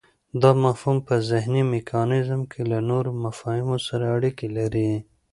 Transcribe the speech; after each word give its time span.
دا 0.41 0.51
مفهوم 0.63 0.97
په 1.07 1.15
ذهني 1.29 1.61
میکانیزم 1.73 2.41
کې 2.51 2.61
له 2.71 2.79
نورو 2.89 3.11
مفاهیمو 3.25 3.77
سره 3.87 4.05
اړیکی 4.15 4.47
لري 4.57 4.89